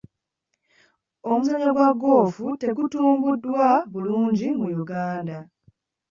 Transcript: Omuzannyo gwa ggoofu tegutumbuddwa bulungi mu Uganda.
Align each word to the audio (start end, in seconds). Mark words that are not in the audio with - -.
Omuzannyo 1.29 1.69
gwa 1.77 1.89
ggoofu 1.99 2.45
tegutumbuddwa 2.61 3.67
bulungi 3.91 4.47
mu 4.57 4.67
Uganda. 4.81 5.37